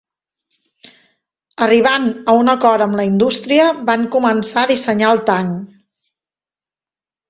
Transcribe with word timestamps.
Arribant 1.65 2.09
a 2.33 2.35
un 2.41 2.51
acord 2.55 2.87
amb 2.87 2.99
la 3.03 3.07
indústria 3.11 3.69
van 3.93 4.11
començar 4.19 4.67
a 4.67 4.75
dissenyar 4.77 5.15
el 5.17 5.27
tanc. 5.33 6.13